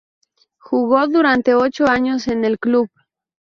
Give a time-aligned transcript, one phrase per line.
[0.57, 2.89] Jugó durante ocho años en el club.